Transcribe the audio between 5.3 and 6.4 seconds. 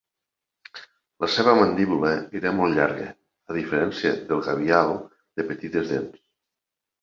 de petites dents.